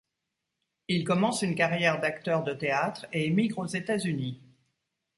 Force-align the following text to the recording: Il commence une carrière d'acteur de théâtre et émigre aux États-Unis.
Il 0.87 1.03
commence 1.03 1.43
une 1.43 1.53
carrière 1.53 1.99
d'acteur 1.99 2.41
de 2.41 2.53
théâtre 2.55 3.05
et 3.13 3.27
émigre 3.27 3.59
aux 3.59 3.67
États-Unis. 3.67 4.41